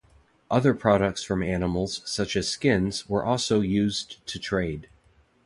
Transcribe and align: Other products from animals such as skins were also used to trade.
Other 0.49 0.73
products 0.73 1.21
from 1.21 1.43
animals 1.43 2.01
such 2.05 2.35
as 2.35 2.49
skins 2.49 3.07
were 3.07 3.23
also 3.23 3.59
used 3.61 4.25
to 4.25 4.39
trade. 4.39 4.89